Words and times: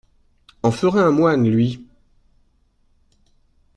En 0.63 0.71
ferait 0.71 0.99
un 0.99 1.11
moine, 1.11 1.47
lui… 1.47 1.85